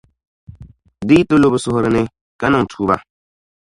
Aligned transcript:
di 1.07 1.13
yi 1.17 1.27
ti 1.27 1.35
lu 1.37 1.47
bɛ 1.51 1.57
suhuri 1.63 1.89
ni, 1.95 2.03
ka 2.39 2.45
niŋ 2.49 2.63
tuuba. 2.69 2.95